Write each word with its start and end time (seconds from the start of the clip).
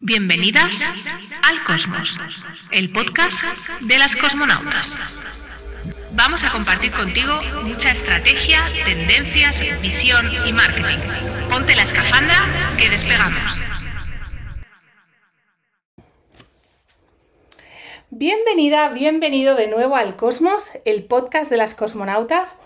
Bienvenidas 0.00 0.76
al 1.42 1.64
Cosmos, 1.64 2.16
el 2.70 2.92
podcast 2.92 3.36
de 3.80 3.98
las 3.98 4.14
cosmonautas. 4.14 4.96
Vamos 6.12 6.44
a 6.44 6.52
compartir 6.52 6.92
contigo 6.92 7.42
mucha 7.64 7.90
estrategia, 7.90 8.62
tendencias, 8.84 9.56
visión 9.82 10.30
y 10.46 10.52
marketing. 10.52 10.98
Ponte 11.50 11.74
la 11.74 11.82
escafandra 11.82 12.46
que 12.78 12.90
despegamos. 12.90 13.60
Bienvenida, 18.10 18.90
bienvenido 18.90 19.56
de 19.56 19.66
nuevo 19.66 19.96
al 19.96 20.14
Cosmos, 20.14 20.78
el 20.84 21.06
podcast 21.06 21.50
de 21.50 21.56
las 21.56 21.74
cosmonautas. 21.74 22.56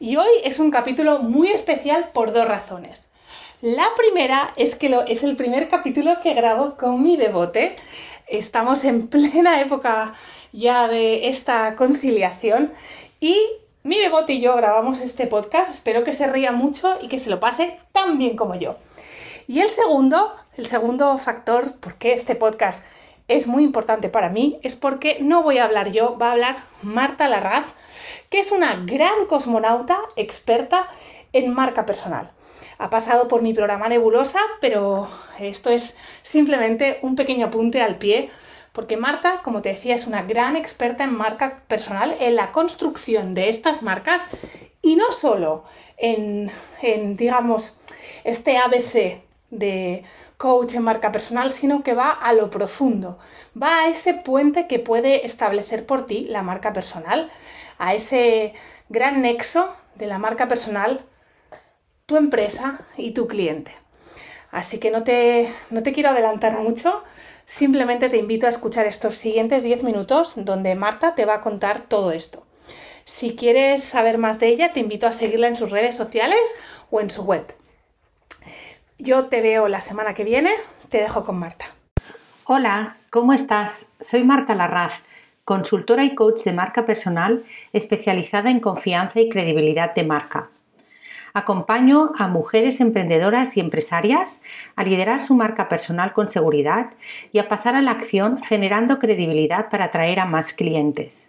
Y 0.00 0.16
hoy 0.16 0.30
es 0.42 0.58
un 0.58 0.70
capítulo 0.70 1.18
muy 1.18 1.48
especial 1.48 2.08
por 2.14 2.32
dos 2.32 2.48
razones. 2.48 3.08
La 3.60 3.88
primera 3.96 4.52
es 4.54 4.76
que 4.76 4.88
lo, 4.88 5.04
es 5.04 5.24
el 5.24 5.34
primer 5.34 5.68
capítulo 5.68 6.20
que 6.20 6.32
grabo 6.32 6.76
con 6.76 7.02
mi 7.02 7.16
bebote. 7.16 7.74
Estamos 8.28 8.84
en 8.84 9.08
plena 9.08 9.60
época 9.60 10.14
ya 10.52 10.86
de 10.86 11.26
esta 11.26 11.74
conciliación 11.74 12.72
y 13.18 13.36
mi 13.82 13.98
bebote 13.98 14.34
y 14.34 14.40
yo 14.40 14.54
grabamos 14.54 15.00
este 15.00 15.26
podcast. 15.26 15.72
Espero 15.72 16.04
que 16.04 16.12
se 16.12 16.28
ría 16.28 16.52
mucho 16.52 16.98
y 17.02 17.08
que 17.08 17.18
se 17.18 17.30
lo 17.30 17.40
pase 17.40 17.80
tan 17.90 18.16
bien 18.16 18.36
como 18.36 18.54
yo. 18.54 18.76
Y 19.48 19.58
el 19.58 19.70
segundo, 19.70 20.36
el 20.56 20.66
segundo 20.66 21.18
factor 21.18 21.74
por 21.78 21.96
qué 21.96 22.12
este 22.12 22.36
podcast 22.36 22.84
es 23.26 23.48
muy 23.48 23.64
importante 23.64 24.08
para 24.08 24.28
mí 24.28 24.60
es 24.62 24.76
porque 24.76 25.18
no 25.20 25.42
voy 25.42 25.58
a 25.58 25.64
hablar 25.64 25.90
yo, 25.90 26.16
va 26.16 26.28
a 26.28 26.32
hablar 26.32 26.58
Marta 26.82 27.26
Larraz, 27.28 27.74
que 28.30 28.38
es 28.38 28.52
una 28.52 28.76
gran 28.86 29.26
cosmonauta 29.26 29.98
experta 30.14 30.86
en 31.32 31.52
marca 31.52 31.86
personal 31.86 32.30
ha 32.78 32.90
pasado 32.90 33.28
por 33.28 33.42
mi 33.42 33.54
programa 33.54 33.88
Nebulosa, 33.88 34.40
pero 34.60 35.08
esto 35.38 35.70
es 35.70 35.96
simplemente 36.22 36.98
un 37.02 37.16
pequeño 37.16 37.46
apunte 37.46 37.82
al 37.82 37.98
pie, 37.98 38.30
porque 38.72 38.96
Marta, 38.96 39.40
como 39.42 39.60
te 39.60 39.70
decía, 39.70 39.94
es 39.94 40.06
una 40.06 40.22
gran 40.22 40.54
experta 40.56 41.04
en 41.04 41.16
marca 41.16 41.62
personal, 41.66 42.16
en 42.20 42.36
la 42.36 42.52
construcción 42.52 43.34
de 43.34 43.48
estas 43.48 43.82
marcas 43.82 44.26
y 44.82 44.96
no 44.96 45.10
solo 45.12 45.64
en, 45.96 46.50
en 46.82 47.16
digamos, 47.16 47.80
este 48.24 48.58
ABC 48.58 49.22
de 49.50 50.04
coach 50.36 50.74
en 50.74 50.82
marca 50.82 51.10
personal, 51.10 51.52
sino 51.52 51.82
que 51.82 51.94
va 51.94 52.10
a 52.10 52.32
lo 52.32 52.50
profundo, 52.50 53.18
va 53.60 53.80
a 53.80 53.88
ese 53.88 54.14
puente 54.14 54.66
que 54.66 54.78
puede 54.78 55.26
establecer 55.26 55.84
por 55.86 56.06
ti 56.06 56.26
la 56.28 56.42
marca 56.42 56.72
personal, 56.72 57.30
a 57.78 57.94
ese 57.94 58.54
gran 58.88 59.22
nexo 59.22 59.74
de 59.96 60.06
la 60.06 60.18
marca 60.18 60.48
personal 60.48 61.04
tu 62.08 62.16
empresa 62.16 62.80
y 62.96 63.10
tu 63.10 63.28
cliente. 63.28 63.70
Así 64.50 64.80
que 64.80 64.90
no 64.90 65.04
te, 65.04 65.52
no 65.68 65.82
te 65.82 65.92
quiero 65.92 66.08
adelantar 66.08 66.58
mucho, 66.58 67.04
simplemente 67.44 68.08
te 68.08 68.16
invito 68.16 68.46
a 68.46 68.48
escuchar 68.48 68.86
estos 68.86 69.14
siguientes 69.14 69.62
10 69.62 69.82
minutos 69.84 70.32
donde 70.34 70.74
Marta 70.74 71.14
te 71.14 71.26
va 71.26 71.34
a 71.34 71.40
contar 71.42 71.82
todo 71.82 72.12
esto. 72.12 72.46
Si 73.04 73.36
quieres 73.36 73.84
saber 73.84 74.16
más 74.16 74.40
de 74.40 74.48
ella, 74.48 74.72
te 74.72 74.80
invito 74.80 75.06
a 75.06 75.12
seguirla 75.12 75.48
en 75.48 75.56
sus 75.56 75.70
redes 75.70 75.94
sociales 75.96 76.40
o 76.90 77.02
en 77.02 77.10
su 77.10 77.24
web. 77.24 77.44
Yo 78.96 79.26
te 79.26 79.42
veo 79.42 79.68
la 79.68 79.82
semana 79.82 80.14
que 80.14 80.24
viene, 80.24 80.50
te 80.88 81.02
dejo 81.02 81.24
con 81.24 81.38
Marta. 81.38 81.66
Hola, 82.46 82.96
¿cómo 83.10 83.34
estás? 83.34 83.84
Soy 84.00 84.24
Marta 84.24 84.54
Larraz, 84.54 84.94
consultora 85.44 86.04
y 86.04 86.14
coach 86.14 86.44
de 86.44 86.54
marca 86.54 86.86
personal 86.86 87.44
especializada 87.74 88.48
en 88.48 88.60
confianza 88.60 89.20
y 89.20 89.28
credibilidad 89.28 89.94
de 89.94 90.04
marca. 90.04 90.48
Acompaño 91.34 92.12
a 92.18 92.26
mujeres 92.26 92.80
emprendedoras 92.80 93.56
y 93.56 93.60
empresarias 93.60 94.40
a 94.76 94.82
liderar 94.82 95.22
su 95.22 95.34
marca 95.34 95.68
personal 95.68 96.12
con 96.12 96.28
seguridad 96.28 96.90
y 97.32 97.38
a 97.38 97.48
pasar 97.48 97.74
a 97.74 97.82
la 97.82 97.92
acción 97.92 98.42
generando 98.42 98.98
credibilidad 98.98 99.68
para 99.70 99.86
atraer 99.86 100.20
a 100.20 100.26
más 100.26 100.52
clientes. 100.52 101.28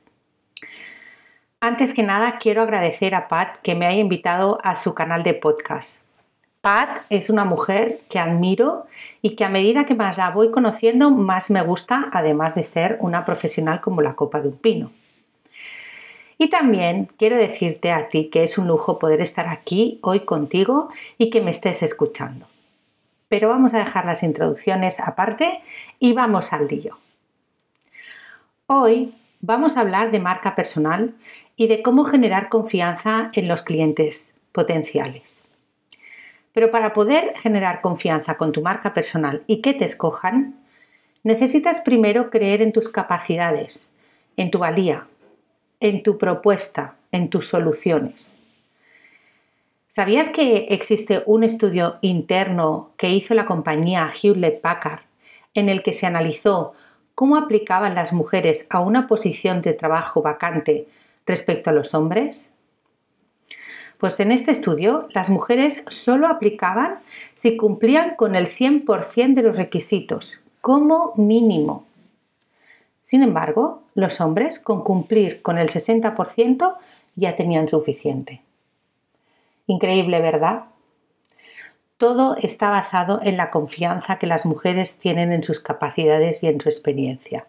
Antes 1.61 1.93
que 1.93 2.03
nada, 2.03 2.37
quiero 2.39 2.61
agradecer 2.61 3.13
a 3.15 3.27
Pat 3.27 3.57
que 3.61 3.75
me 3.75 3.85
haya 3.85 3.99
invitado 3.99 4.59
a 4.63 4.77
su 4.77 4.93
canal 4.93 5.23
de 5.23 5.33
podcast. 5.33 5.97
Pat 6.61 6.89
es 7.09 7.29
una 7.29 7.45
mujer 7.45 8.01
que 8.09 8.19
admiro 8.19 8.85
y 9.21 9.35
que 9.35 9.45
a 9.45 9.49
medida 9.49 9.85
que 9.85 9.95
más 9.95 10.17
la 10.17 10.29
voy 10.29 10.51
conociendo, 10.51 11.09
más 11.09 11.49
me 11.49 11.61
gusta, 11.61 12.09
además 12.11 12.55
de 12.55 12.63
ser 12.63 12.97
una 13.01 13.25
profesional 13.25 13.81
como 13.81 14.01
la 14.01 14.15
copa 14.15 14.41
de 14.41 14.49
un 14.49 14.57
pino. 14.57 14.91
Y 16.41 16.49
también 16.49 17.09
quiero 17.17 17.35
decirte 17.35 17.91
a 17.91 18.07
ti 18.07 18.29
que 18.31 18.45
es 18.45 18.57
un 18.57 18.65
lujo 18.65 18.97
poder 18.97 19.19
estar 19.19 19.49
aquí 19.49 19.99
hoy 20.01 20.21
contigo 20.21 20.87
y 21.17 21.29
que 21.29 21.41
me 21.41 21.51
estés 21.51 21.83
escuchando. 21.83 22.47
Pero 23.27 23.49
vamos 23.49 23.73
a 23.73 23.79
dejar 23.79 24.05
las 24.05 24.23
introducciones 24.23 25.01
aparte 25.01 25.59
y 25.99 26.13
vamos 26.13 26.53
al 26.53 26.69
lío. 26.69 26.97
Hoy 28.67 29.13
vamos 29.41 29.75
a 29.75 29.81
hablar 29.81 30.11
de 30.11 30.19
marca 30.19 30.55
personal 30.55 31.13
y 31.57 31.67
de 31.67 31.81
cómo 31.81 32.05
generar 32.05 32.47
confianza 32.47 33.31
en 33.33 33.49
los 33.49 33.61
clientes 33.61 34.25
potenciales. 34.53 35.37
Pero 36.53 36.71
para 36.71 36.93
poder 36.93 37.33
generar 37.39 37.81
confianza 37.81 38.37
con 38.37 38.53
tu 38.53 38.61
marca 38.61 38.93
personal 38.93 39.43
y 39.45 39.61
que 39.61 39.73
te 39.73 39.83
escojan, 39.83 40.55
necesitas 41.21 41.81
primero 41.81 42.29
creer 42.29 42.61
en 42.61 42.71
tus 42.71 42.87
capacidades, 42.87 43.89
en 44.37 44.51
tu 44.51 44.59
valía, 44.59 45.08
en 45.79 46.03
tu 46.03 46.17
propuesta, 46.17 46.95
en 47.11 47.29
tus 47.29 47.47
soluciones. 47.47 48.35
¿Sabías 49.89 50.29
que 50.29 50.67
existe 50.69 51.23
un 51.25 51.43
estudio 51.43 51.97
interno 52.01 52.91
que 52.97 53.09
hizo 53.09 53.33
la 53.33 53.45
compañía 53.45 54.11
Hewlett 54.21 54.61
Packard 54.61 55.01
en 55.53 55.67
el 55.67 55.83
que 55.83 55.93
se 55.93 56.05
analizó 56.05 56.73
cómo 57.15 57.35
aplicaban 57.35 57.95
las 57.95 58.13
mujeres 58.13 58.65
a 58.69 58.79
una 58.79 59.07
posición 59.07 59.61
de 59.61 59.73
trabajo 59.73 60.21
vacante 60.21 60.87
respecto 61.25 61.69
a 61.69 61.73
los 61.73 61.93
hombres? 61.93 62.49
Pues 63.97 64.19
en 64.21 64.31
este 64.31 64.51
estudio 64.51 65.09
las 65.13 65.29
mujeres 65.29 65.83
solo 65.89 66.27
aplicaban 66.27 66.99
si 67.35 67.57
cumplían 67.57 68.15
con 68.15 68.35
el 68.35 68.47
100% 68.47 69.33
de 69.33 69.43
los 69.43 69.57
requisitos, 69.57 70.39
como 70.61 71.13
mínimo. 71.17 71.88
Sin 73.09 73.23
embargo, 73.23 73.81
los 73.95 74.21
hombres, 74.21 74.59
con 74.59 74.83
cumplir 74.83 75.41
con 75.41 75.57
el 75.57 75.69
60%, 75.69 76.75
ya 77.15 77.35
tenían 77.35 77.67
suficiente. 77.67 78.43
Increíble, 79.65 80.21
¿verdad? 80.21 80.65
Todo 81.97 82.35
está 82.35 82.69
basado 82.69 83.19
en 83.23 83.35
la 83.35 83.49
confianza 83.49 84.19
que 84.19 84.27
las 84.27 84.45
mujeres 84.45 84.99
tienen 84.99 85.31
en 85.31 85.43
sus 85.43 85.59
capacidades 85.59 86.43
y 86.43 86.49
en 86.49 86.61
su 86.61 86.69
experiencia. 86.69 87.47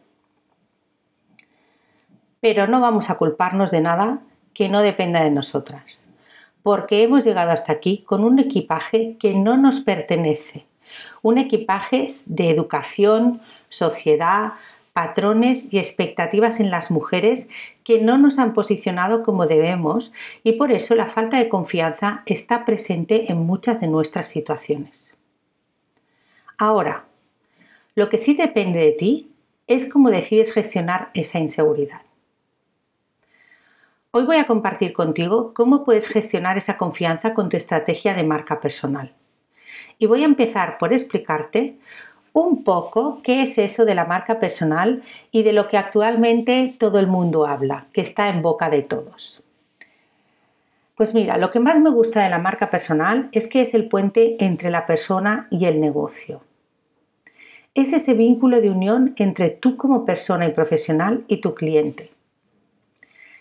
Pero 2.41 2.67
no 2.67 2.81
vamos 2.81 3.11
a 3.11 3.19
culparnos 3.19 3.71
de 3.71 3.83
nada 3.83 4.21
que 4.55 4.71
no 4.71 4.81
dependa 4.81 5.23
de 5.23 5.31
nosotras, 5.31 6.09
porque 6.63 7.03
hemos 7.03 7.23
llegado 7.23 7.51
hasta 7.51 7.71
aquí 7.71 7.99
con 7.99 8.25
un 8.25 8.39
equipaje 8.39 9.19
que 9.21 9.35
no 9.35 9.59
nos 9.59 9.81
pertenece, 9.81 10.65
un 11.21 11.37
equipaje 11.37 12.09
de 12.25 12.49
educación, 12.49 13.43
sociedad, 13.69 14.55
patrones 14.93 15.67
y 15.71 15.79
expectativas 15.79 16.61
en 16.61 16.71
las 16.71 16.91
mujeres 16.91 17.49
que 17.85 18.01
no 18.01 18.19
nos 18.19 18.39
han 18.39 18.55
posicionado 18.55 19.23
como 19.23 19.47
debemos 19.47 20.13
y 20.43 20.53
por 20.53 20.73
eso 20.73 20.95
la 20.95 21.09
falta 21.09 21.39
de 21.39 21.49
confianza 21.49 22.23
está 22.27 22.65
presente 22.65 23.31
en 23.31 23.39
muchas 23.39 23.81
de 23.81 23.87
nuestras 23.87 24.29
situaciones. 24.29 25.15
Ahora, 26.59 27.05
lo 27.95 28.09
que 28.09 28.19
sí 28.19 28.35
depende 28.35 28.81
de 28.81 28.93
ti 28.93 29.33
es 29.67 29.87
cómo 29.87 30.11
decides 30.11 30.53
gestionar 30.53 31.11
esa 31.15 31.39
inseguridad. 31.39 32.03
Hoy 34.13 34.25
voy 34.25 34.39
a 34.39 34.47
compartir 34.49 34.93
contigo 34.93 35.55
cómo 35.55 35.85
puedes 35.85 36.09
gestionar 36.09 36.59
esa 36.59 36.77
confianza 36.77 37.33
con 37.33 37.49
tu 37.49 37.57
estrategia 37.57 38.13
de 38.15 38.25
marca 38.25 38.61
personal. 38.61 39.15
Y 39.99 40.07
voy 40.07 40.23
a 40.23 40.27
empezar 40.27 40.79
por 40.79 40.93
explicarte 40.93 41.79
un 42.33 42.65
poco 42.65 43.21
qué 43.23 43.43
es 43.43 43.59
eso 43.59 43.85
de 43.85 43.95
la 43.95 44.05
marca 44.05 44.39
personal 44.39 45.03
y 45.33 45.43
de 45.43 45.53
lo 45.53 45.69
que 45.69 45.77
actualmente 45.77 46.75
todo 46.79 46.99
el 46.99 47.07
mundo 47.07 47.47
habla, 47.47 47.87
que 47.93 48.01
está 48.01 48.29
en 48.29 48.43
boca 48.43 48.71
de 48.71 48.83
todos. 48.83 49.43
Pues 50.97 51.15
mira, 51.15 51.39
lo 51.39 51.51
que 51.51 51.61
más 51.61 51.81
me 51.81 51.91
gusta 51.91 52.23
de 52.23 52.31
la 52.31 52.39
marca 52.39 52.71
personal 52.71 53.31
es 53.33 53.49
que 53.49 53.63
es 53.63 53.73
el 53.75 53.89
puente 53.89 54.37
entre 54.45 54.71
la 54.71 54.87
persona 54.87 55.49
y 55.51 55.65
el 55.65 55.81
negocio. 55.81 56.43
Es 57.75 57.93
ese 57.93 58.15
vínculo 58.15 58.61
de 58.61 58.71
unión 58.71 59.15
entre 59.17 59.49
tú 59.49 59.77
como 59.77 60.05
persona 60.05 60.47
y 60.47 60.53
profesional 60.53 61.25
y 61.27 61.41
tu 61.41 61.55
cliente. 61.55 62.11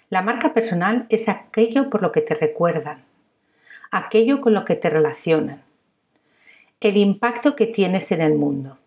La 0.09 0.21
marca 0.21 0.53
personal 0.53 1.05
es 1.09 1.29
aquello 1.29 1.89
por 1.89 2.01
lo 2.01 2.11
que 2.11 2.21
te 2.21 2.33
recuerdan, 2.33 3.03
aquello 3.91 4.41
con 4.41 4.53
lo 4.53 4.65
que 4.65 4.75
te 4.75 4.89
relacionan, 4.89 5.61
el 6.81 6.97
impacto 6.97 7.55
que 7.55 7.67
tienes 7.67 8.11
en 8.11 8.21
el 8.21 8.33
mundo. 8.33 8.78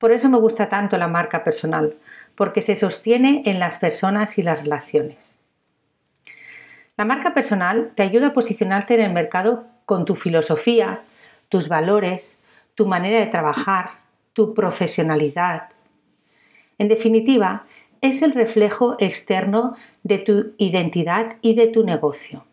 Por 0.00 0.12
eso 0.12 0.30
me 0.30 0.38
gusta 0.38 0.70
tanto 0.70 0.96
la 0.96 1.08
marca 1.08 1.44
personal, 1.44 1.94
porque 2.34 2.62
se 2.62 2.74
sostiene 2.74 3.42
en 3.44 3.58
las 3.60 3.78
personas 3.78 4.38
y 4.38 4.42
las 4.42 4.62
relaciones. 4.62 5.36
La 6.96 7.04
marca 7.04 7.34
personal 7.34 7.92
te 7.94 8.02
ayuda 8.02 8.28
a 8.28 8.32
posicionarte 8.32 8.94
en 8.94 9.02
el 9.02 9.12
mercado 9.12 9.66
con 9.84 10.06
tu 10.06 10.16
filosofía, 10.16 11.02
tus 11.50 11.68
valores, 11.68 12.38
tu 12.74 12.86
manera 12.86 13.20
de 13.20 13.26
trabajar, 13.26 13.90
tu 14.32 14.54
profesionalidad. 14.54 15.68
En 16.78 16.88
definitiva, 16.88 17.64
es 18.00 18.22
el 18.22 18.32
reflejo 18.32 18.96
externo 19.00 19.76
de 20.02 20.16
tu 20.16 20.54
identidad 20.56 21.36
y 21.42 21.56
de 21.56 21.66
tu 21.66 21.84
negocio. 21.84 22.44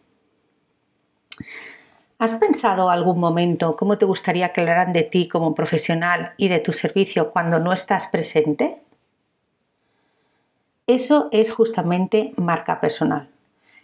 ¿Has 2.19 2.33
pensado 2.39 2.89
algún 2.89 3.19
momento 3.19 3.75
cómo 3.75 3.99
te 3.99 4.05
gustaría 4.05 4.51
que 4.51 4.61
hablaran 4.61 4.91
de 4.91 5.03
ti 5.03 5.27
como 5.27 5.53
profesional 5.53 6.33
y 6.37 6.47
de 6.47 6.59
tu 6.59 6.73
servicio 6.73 7.31
cuando 7.31 7.59
no 7.59 7.73
estás 7.73 8.07
presente? 8.07 8.77
Eso 10.87 11.29
es 11.31 11.51
justamente 11.51 12.33
marca 12.35 12.81
personal, 12.81 13.29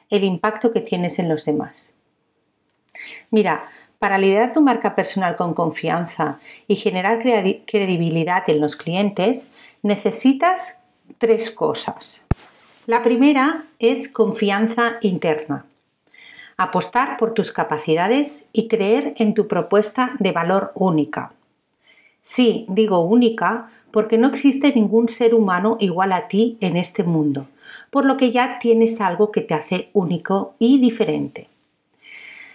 el 0.10 0.24
impacto 0.24 0.72
que 0.72 0.82
tienes 0.82 1.20
en 1.20 1.30
los 1.30 1.46
demás. 1.46 1.88
Mira, 3.30 3.70
para 4.00 4.18
liderar 4.18 4.52
tu 4.52 4.62
marca 4.62 4.96
personal 4.96 5.36
con 5.36 5.54
confianza 5.54 6.40
y 6.68 6.76
generar 6.76 7.22
credibilidad 7.22 8.50
en 8.50 8.62
los 8.62 8.76
clientes, 8.76 9.48
necesitas 9.84 10.76
tres 11.20 11.52
cosas. 11.52 12.24
La 12.88 13.04
primera 13.04 13.66
es 13.78 14.10
confianza 14.10 14.94
interna 15.02 15.66
apostar 16.58 17.18
por 17.18 17.34
tus 17.34 17.52
capacidades 17.52 18.46
y 18.54 18.68
creer 18.68 19.14
en 19.18 19.34
tu 19.34 19.48
propuesta 19.48 20.12
de 20.20 20.32
valor 20.32 20.72
única. 20.76 21.32
Sí, 22.22 22.66
digo 22.70 23.00
única 23.02 23.70
porque 23.92 24.18
no 24.18 24.28
existe 24.30 24.74
ningún 24.74 25.10
ser 25.10 25.36
humano 25.36 25.78
igual 25.80 26.12
a 26.12 26.28
ti 26.28 26.58
en 26.62 26.78
este 26.78 27.04
mundo, 27.04 27.48
por 27.90 28.06
lo 28.06 28.18
que 28.18 28.32
ya 28.32 28.60
tienes 28.60 29.00
algo 29.02 29.32
que 29.32 29.42
te 29.42 29.54
hace 29.54 29.90
único 29.94 30.56
y 30.60 30.80
diferente. 30.80 31.48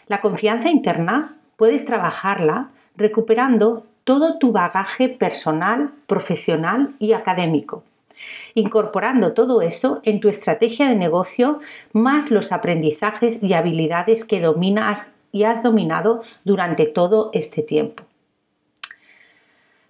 La 0.06 0.20
confianza 0.20 0.70
interna 0.70 1.34
puedes 1.56 1.84
trabajarla 1.84 2.68
recuperando 2.96 3.84
todo 4.04 4.38
tu 4.38 4.52
bagaje 4.52 5.08
personal, 5.08 5.90
profesional 6.06 6.94
y 6.98 7.12
académico 7.12 7.84
incorporando 8.54 9.32
todo 9.32 9.62
eso 9.62 10.00
en 10.04 10.20
tu 10.20 10.28
estrategia 10.28 10.88
de 10.88 10.96
negocio 10.96 11.60
más 11.92 12.30
los 12.30 12.52
aprendizajes 12.52 13.42
y 13.42 13.52
habilidades 13.54 14.24
que 14.24 14.40
dominas 14.40 15.12
y 15.32 15.44
has 15.44 15.62
dominado 15.62 16.22
durante 16.44 16.86
todo 16.86 17.30
este 17.32 17.62
tiempo. 17.62 18.04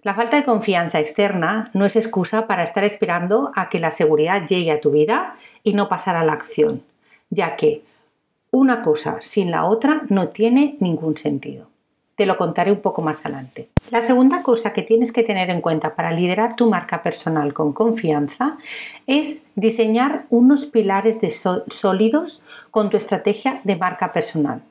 La 0.01 0.13
falta 0.13 0.37
de 0.37 0.45
confianza 0.45 0.99
externa 0.99 1.71
no 1.73 1.85
es 1.85 1.95
excusa 1.95 2.47
para 2.47 2.63
estar 2.63 2.85
esperando 2.85 3.51
a 3.55 3.69
que 3.69 3.79
la 3.79 3.91
seguridad 3.91 4.47
llegue 4.47 4.71
a 4.71 4.79
tu 4.79 4.91
vida 4.91 5.35
y 5.61 5.73
no 5.73 5.89
pasar 5.89 6.15
a 6.15 6.23
la 6.23 6.33
acción, 6.33 6.83
ya 7.29 7.57
que 7.57 7.81
una 8.51 8.81
cosa 8.81 9.17
sin 9.21 9.51
la 9.51 9.65
otra 9.65 10.03
no 10.09 10.29
tiene 10.29 10.77
ningún 10.79 11.17
sentido. 11.17 11.67
Te 12.19 12.25
lo 12.25 12.35
contaré 12.35 12.69
un 12.69 12.81
poco 12.81 13.01
más 13.01 13.21
adelante. 13.21 13.69
La 13.91 14.03
segunda 14.03 14.43
cosa 14.43 14.73
que 14.73 14.81
tienes 14.81 15.13
que 15.13 15.23
tener 15.23 15.49
en 15.49 15.61
cuenta 15.61 15.95
para 15.95 16.11
liderar 16.11 16.57
tu 16.57 16.69
marca 16.69 17.01
personal 17.01 17.53
con 17.53 17.71
confianza 17.71 18.57
es 19.07 19.37
diseñar 19.55 20.25
unos 20.29 20.65
pilares 20.65 21.21
de 21.21 21.29
sólidos 21.29 22.41
con 22.71 22.89
tu 22.89 22.97
estrategia 22.97 23.61
de 23.63 23.77
marca 23.77 24.11
personal. 24.11 24.61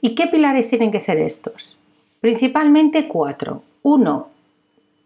¿Y 0.00 0.14
qué 0.14 0.28
pilares 0.28 0.68
tienen 0.68 0.92
que 0.92 1.00
ser 1.00 1.18
estos? 1.18 1.76
Principalmente 2.20 3.08
cuatro. 3.08 3.64
Uno, 3.82 4.28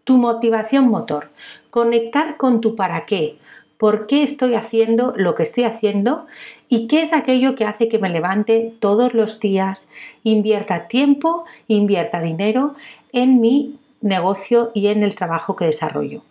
tu 0.03 0.15
motivación 0.17 0.87
motor. 0.87 1.31
Conectar 1.71 2.37
con 2.37 2.61
tu 2.61 2.75
para 2.75 3.07
qué 3.07 3.39
por 3.77 4.07
qué 4.07 4.23
estoy 4.23 4.55
haciendo 4.55 5.13
lo 5.15 5.35
que 5.35 5.43
estoy 5.43 5.63
haciendo 5.63 6.25
y 6.67 6.87
qué 6.87 7.03
es 7.03 7.13
aquello 7.13 7.55
que 7.55 7.65
hace 7.65 7.89
que 7.89 7.99
me 7.99 8.09
levante 8.09 8.73
todos 8.79 9.13
los 9.13 9.39
días, 9.39 9.87
invierta 10.23 10.87
tiempo, 10.87 11.45
invierta 11.67 12.21
dinero 12.21 12.75
en 13.13 13.39
mi 13.39 13.79
negocio 14.01 14.71
y 14.73 14.87
en 14.87 15.03
el 15.03 15.15
trabajo 15.15 15.55
que 15.55 15.65
desarrollo. 15.65 16.23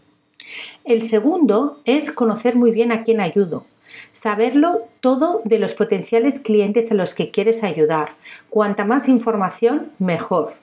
El 0.84 1.02
segundo 1.02 1.80
es 1.84 2.10
conocer 2.12 2.56
muy 2.56 2.70
bien 2.70 2.92
a 2.92 3.02
quién 3.02 3.20
ayudo, 3.20 3.64
saberlo 4.12 4.82
todo 5.00 5.40
de 5.44 5.58
los 5.58 5.74
potenciales 5.74 6.40
clientes 6.40 6.90
a 6.90 6.94
los 6.94 7.14
que 7.14 7.30
quieres 7.30 7.62
ayudar. 7.62 8.10
Cuanta 8.50 8.84
más 8.84 9.08
información, 9.08 9.90
mejor. 9.98 10.54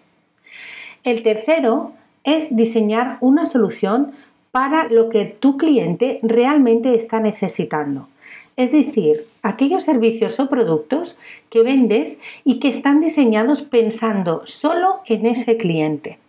El 1.03 1.23
tercero 1.23 1.91
es 2.23 2.55
diseñar 2.55 3.17
una 3.19 3.45
solución 3.45 4.13
para 4.53 4.87
lo 4.87 5.09
que 5.09 5.25
tu 5.25 5.57
cliente 5.57 6.19
realmente 6.21 6.93
está 6.93 7.19
necesitando. 7.19 8.07
Es 8.55 8.71
decir, 8.71 9.25
aquellos 9.41 9.81
servicios 9.81 10.39
o 10.39 10.47
productos 10.47 11.17
que 11.49 11.63
vendes 11.63 12.19
y 12.45 12.59
que 12.59 12.67
están 12.67 13.01
diseñados 13.01 13.63
pensando 13.63 14.43
solo 14.45 14.99
en 15.07 15.25
ese 15.25 15.57
cliente. 15.57 16.19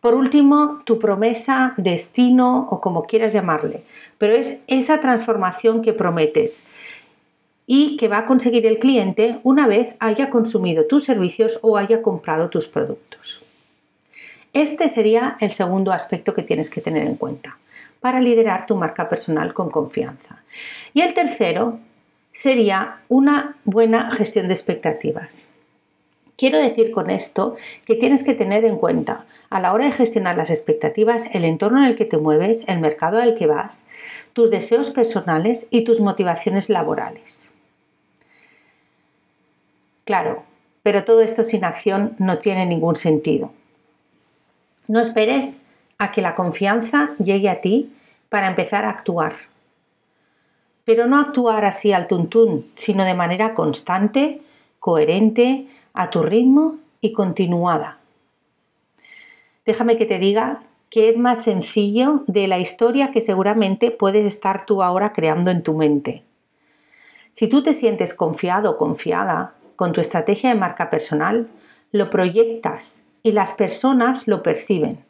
Por 0.00 0.14
último, 0.14 0.80
tu 0.84 0.98
promesa, 0.98 1.74
destino 1.76 2.68
o 2.70 2.80
como 2.80 3.02
quieras 3.04 3.34
llamarle, 3.34 3.82
pero 4.16 4.34
es 4.34 4.56
esa 4.66 5.02
transformación 5.02 5.82
que 5.82 5.92
prometes 5.92 6.64
y 7.66 7.98
que 7.98 8.08
va 8.08 8.20
a 8.20 8.26
conseguir 8.26 8.64
el 8.64 8.78
cliente 8.78 9.40
una 9.42 9.66
vez 9.66 9.94
haya 9.98 10.30
consumido 10.30 10.86
tus 10.86 11.04
servicios 11.04 11.58
o 11.60 11.76
haya 11.76 12.00
comprado 12.00 12.48
tus 12.48 12.66
productos. 12.66 13.45
Este 14.56 14.88
sería 14.88 15.36
el 15.40 15.52
segundo 15.52 15.92
aspecto 15.92 16.32
que 16.32 16.42
tienes 16.42 16.70
que 16.70 16.80
tener 16.80 17.06
en 17.06 17.16
cuenta 17.16 17.58
para 18.00 18.22
liderar 18.22 18.64
tu 18.64 18.74
marca 18.74 19.06
personal 19.06 19.52
con 19.52 19.68
confianza. 19.68 20.42
Y 20.94 21.02
el 21.02 21.12
tercero 21.12 21.78
sería 22.32 23.00
una 23.10 23.56
buena 23.66 24.14
gestión 24.14 24.48
de 24.48 24.54
expectativas. 24.54 25.46
Quiero 26.38 26.56
decir 26.56 26.90
con 26.90 27.10
esto 27.10 27.56
que 27.84 27.96
tienes 27.96 28.24
que 28.24 28.32
tener 28.32 28.64
en 28.64 28.78
cuenta 28.78 29.26
a 29.50 29.60
la 29.60 29.74
hora 29.74 29.84
de 29.84 29.92
gestionar 29.92 30.38
las 30.38 30.48
expectativas 30.48 31.28
el 31.34 31.44
entorno 31.44 31.80
en 31.80 31.90
el 31.90 31.96
que 31.96 32.06
te 32.06 32.16
mueves, 32.16 32.64
el 32.66 32.80
mercado 32.80 33.20
al 33.20 33.34
que 33.34 33.46
vas, 33.46 33.78
tus 34.32 34.50
deseos 34.50 34.88
personales 34.88 35.66
y 35.68 35.84
tus 35.84 36.00
motivaciones 36.00 36.70
laborales. 36.70 37.50
Claro, 40.06 40.44
pero 40.82 41.04
todo 41.04 41.20
esto 41.20 41.44
sin 41.44 41.62
acción 41.62 42.16
no 42.18 42.38
tiene 42.38 42.64
ningún 42.64 42.96
sentido. 42.96 43.52
No 44.88 45.00
esperes 45.00 45.56
a 45.98 46.12
que 46.12 46.22
la 46.22 46.34
confianza 46.34 47.10
llegue 47.18 47.48
a 47.48 47.60
ti 47.60 47.92
para 48.28 48.46
empezar 48.46 48.84
a 48.84 48.90
actuar. 48.90 49.34
Pero 50.84 51.06
no 51.06 51.18
actuar 51.18 51.64
así 51.64 51.92
al 51.92 52.06
tuntún, 52.06 52.70
sino 52.76 53.04
de 53.04 53.14
manera 53.14 53.54
constante, 53.54 54.42
coherente, 54.78 55.66
a 55.94 56.10
tu 56.10 56.22
ritmo 56.22 56.76
y 57.00 57.12
continuada. 57.12 57.98
Déjame 59.64 59.96
que 59.96 60.06
te 60.06 60.20
diga 60.20 60.62
que 60.90 61.08
es 61.08 61.16
más 61.16 61.42
sencillo 61.42 62.22
de 62.28 62.46
la 62.46 62.60
historia 62.60 63.10
que 63.10 63.20
seguramente 63.20 63.90
puedes 63.90 64.24
estar 64.24 64.66
tú 64.66 64.82
ahora 64.82 65.12
creando 65.12 65.50
en 65.50 65.64
tu 65.64 65.74
mente. 65.74 66.22
Si 67.32 67.48
tú 67.48 67.64
te 67.64 67.74
sientes 67.74 68.14
confiado 68.14 68.70
o 68.70 68.76
confiada 68.76 69.54
con 69.74 69.92
tu 69.92 70.00
estrategia 70.00 70.50
de 70.50 70.60
marca 70.60 70.88
personal, 70.88 71.48
lo 71.90 72.10
proyectas 72.10 72.94
y 73.26 73.32
las 73.32 73.54
personas 73.54 74.28
lo 74.28 74.40
perciben, 74.44 75.00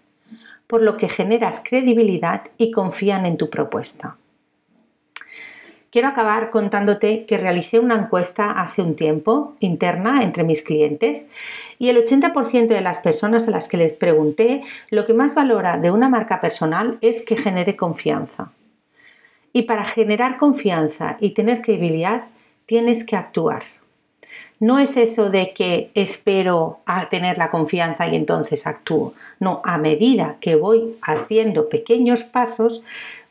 por 0.66 0.80
lo 0.80 0.96
que 0.96 1.10
generas 1.10 1.62
credibilidad 1.62 2.44
y 2.56 2.70
confían 2.70 3.26
en 3.26 3.36
tu 3.36 3.50
propuesta. 3.50 4.16
Quiero 5.90 6.08
acabar 6.08 6.48
contándote 6.50 7.26
que 7.26 7.36
realicé 7.36 7.78
una 7.78 7.94
encuesta 7.94 8.52
hace 8.52 8.80
un 8.80 8.96
tiempo 8.96 9.54
interna 9.60 10.22
entre 10.22 10.44
mis 10.44 10.62
clientes 10.62 11.28
y 11.78 11.90
el 11.90 12.02
80% 12.02 12.68
de 12.68 12.80
las 12.80 13.00
personas 13.00 13.48
a 13.48 13.50
las 13.50 13.68
que 13.68 13.76
les 13.76 13.92
pregunté 13.92 14.62
lo 14.88 15.04
que 15.04 15.12
más 15.12 15.34
valora 15.34 15.76
de 15.76 15.90
una 15.90 16.08
marca 16.08 16.40
personal 16.40 16.96
es 17.02 17.22
que 17.22 17.36
genere 17.36 17.76
confianza. 17.76 18.50
Y 19.52 19.64
para 19.64 19.84
generar 19.84 20.38
confianza 20.38 21.18
y 21.20 21.34
tener 21.34 21.60
credibilidad 21.60 22.24
tienes 22.64 23.04
que 23.04 23.16
actuar. 23.16 23.64
No 24.58 24.78
es 24.78 24.96
eso 24.96 25.28
de 25.28 25.52
que 25.52 25.90
espero 25.94 26.80
a 26.86 27.08
tener 27.10 27.36
la 27.36 27.50
confianza 27.50 28.06
y 28.08 28.16
entonces 28.16 28.66
actúo. 28.66 29.12
No, 29.38 29.60
a 29.64 29.76
medida 29.76 30.36
que 30.40 30.56
voy 30.56 30.96
haciendo 31.02 31.68
pequeños 31.68 32.24
pasos, 32.24 32.82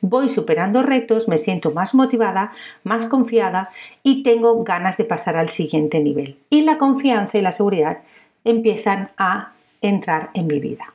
voy 0.02 0.30
superando 0.30 0.84
retos, 0.84 1.28
me 1.28 1.40
siento 1.40 1.72
más 1.72 1.96
motivada, 1.96 2.52
más 2.84 3.08
confiada 3.08 3.72
y 4.04 4.24
tengo 4.24 4.64
ganas 4.64 4.98
de 4.98 5.06
pasar 5.06 5.36
al 5.36 5.50
siguiente 5.50 6.00
nivel. 6.00 6.38
Y 6.50 6.62
la 6.62 6.78
confianza 6.78 7.38
y 7.38 7.42
la 7.42 7.52
seguridad 7.52 8.00
empiezan 8.44 9.10
a 9.18 9.54
entrar 9.82 10.30
en 10.34 10.48
mi 10.48 10.60
vida. 10.60 10.95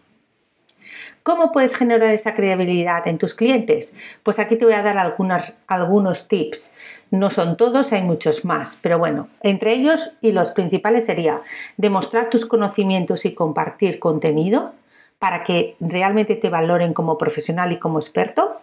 ¿Cómo 1.22 1.52
puedes 1.52 1.76
generar 1.76 2.14
esa 2.14 2.34
credibilidad 2.34 3.06
en 3.06 3.18
tus 3.18 3.34
clientes? 3.34 3.92
Pues 4.22 4.38
aquí 4.38 4.56
te 4.56 4.64
voy 4.64 4.72
a 4.72 4.82
dar 4.82 4.96
algunos 5.66 6.28
tips. 6.28 6.72
No 7.10 7.30
son 7.30 7.58
todos, 7.58 7.92
hay 7.92 8.00
muchos 8.00 8.42
más, 8.46 8.78
pero 8.80 8.98
bueno, 8.98 9.28
entre 9.42 9.74
ellos 9.74 10.12
y 10.22 10.32
los 10.32 10.50
principales 10.50 11.04
sería 11.04 11.42
demostrar 11.76 12.30
tus 12.30 12.46
conocimientos 12.46 13.26
y 13.26 13.34
compartir 13.34 13.98
contenido 13.98 14.72
para 15.18 15.44
que 15.44 15.76
realmente 15.78 16.36
te 16.36 16.48
valoren 16.48 16.94
como 16.94 17.18
profesional 17.18 17.70
y 17.72 17.78
como 17.78 17.98
experto. 17.98 18.56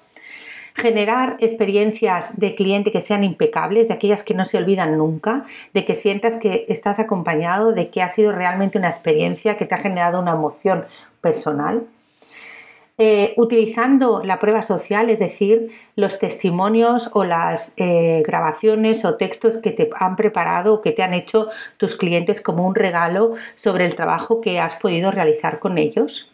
Generar 0.74 1.38
experiencias 1.40 2.40
de 2.40 2.56
cliente 2.56 2.92
que 2.92 3.02
sean 3.02 3.24
impecables, 3.24 3.88
de 3.88 3.94
aquellas 3.94 4.24
que 4.24 4.34
no 4.34 4.46
se 4.46 4.58
olvidan 4.58 4.98
nunca, 4.98 5.46
de 5.76 5.86
que 5.86 5.96
sientas 5.96 6.38
que 6.38 6.66
estás 6.70 6.98
acompañado, 6.98 7.74
de 7.74 7.92
que 7.92 8.02
ha 8.02 8.10
sido 8.10 8.32
realmente 8.32 8.80
una 8.80 8.90
experiencia 8.90 9.58
que 9.58 9.66
te 9.66 9.76
ha 9.76 9.80
generado 9.80 10.20
una 10.20 10.32
emoción 10.32 10.86
personal 11.22 11.84
eh, 13.00 13.36
utilizando 13.38 14.24
la 14.24 14.39
prueba 14.39 14.63
social, 14.63 15.12
es 15.12 15.20
decir, 15.20 15.70
los 15.96 16.18
testimonios 16.18 17.12
o 17.13 17.25
las 17.25 17.72
eh, 17.77 18.24
grabaciones 18.25 19.06
o 19.06 19.18
textos 19.18 19.60
que 19.60 19.70
te 19.70 19.88
han 20.00 20.16
preparado 20.16 20.74
o 20.74 20.82
que 20.82 20.94
te 20.94 21.04
han 21.04 21.13
hecho 21.13 21.50
tus 21.77 21.96
clientes 21.96 22.42
como 22.42 22.66
un 22.66 22.74
regalo 22.74 23.36
sobre 23.56 23.86
el 23.86 23.96
trabajo 23.96 24.42
que 24.42 24.60
has 24.60 24.77
podido 24.77 25.12
realizar 25.12 25.60
con 25.60 25.77
ellos. 25.77 26.27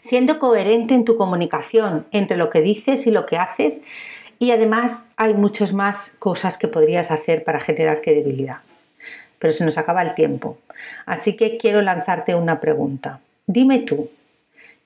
Siendo 0.00 0.38
coherente 0.38 0.94
en 0.94 1.04
tu 1.04 1.18
comunicación 1.18 2.06
entre 2.10 2.38
lo 2.38 2.48
que 2.48 2.62
dices 2.62 3.06
y 3.06 3.10
lo 3.10 3.26
que 3.26 3.36
haces 3.36 3.82
y 4.38 4.50
además 4.50 5.04
hay 5.18 5.34
muchas 5.34 5.74
más 5.74 6.16
cosas 6.18 6.56
que 6.56 6.68
podrías 6.68 7.10
hacer 7.10 7.44
para 7.44 7.60
generar 7.60 8.00
credibilidad. 8.00 8.60
Pero 9.38 9.52
se 9.52 9.66
nos 9.66 9.76
acaba 9.76 10.00
el 10.00 10.14
tiempo. 10.14 10.56
Así 11.04 11.36
que 11.36 11.58
quiero 11.58 11.82
lanzarte 11.82 12.34
una 12.34 12.60
pregunta. 12.60 13.20
Dime 13.46 13.80
tú, 13.80 14.08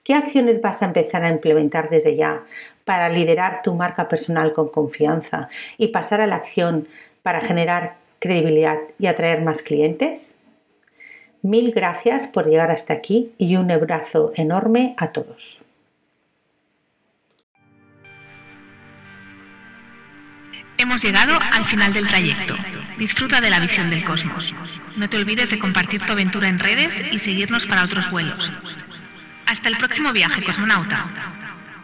¿Qué 0.09 0.15
acciones 0.15 0.63
vas 0.63 0.81
a 0.81 0.87
empezar 0.87 1.23
a 1.23 1.29
implementar 1.29 1.91
desde 1.91 2.17
ya 2.17 2.41
para 2.87 3.11
liderar 3.11 3.61
tu 3.63 3.75
marca 3.75 4.09
personal 4.09 4.55
con 4.55 4.71
confianza 4.71 5.51
y 5.77 5.89
pasar 5.89 6.23
a 6.23 6.27
la 6.27 6.37
acción 6.37 6.89
para 7.23 7.43
generar 7.43 7.97
credibilidad 8.19 8.79
y 8.99 9.07
atraer 9.07 9.43
más 9.43 9.61
clientes? 9.61 10.33
Mil 11.43 11.73
gracias 11.73 12.27
por 12.27 12.47
llegar 12.47 12.71
hasta 12.71 12.95
aquí 12.95 13.33
y 13.37 13.57
un 13.57 13.71
abrazo 13.71 14.33
enorme 14.35 14.95
a 14.97 15.13
todos. 15.13 15.61
Hemos 20.79 21.05
llegado 21.05 21.39
al 21.53 21.67
final 21.67 21.93
del 21.93 22.09
trayecto. 22.09 22.57
Disfruta 22.97 23.43
de 23.43 23.51
la 23.51 23.61
visión 23.61 23.91
del 23.91 24.03
cosmos. 24.07 24.55
No 24.97 25.07
te 25.11 25.19
olvides 25.19 25.51
de 25.51 25.59
compartir 25.59 26.01
tu 26.01 26.13
aventura 26.13 26.49
en 26.49 26.59
redes 26.59 26.99
y 27.13 27.19
seguirnos 27.19 27.67
para 27.67 27.85
otros 27.85 28.11
vuelos. 28.11 28.51
Hasta 29.49 29.71
el 29.71 29.79
próximo 29.79 30.13
viaje, 30.13 30.45
cosmonauta. 30.45 31.38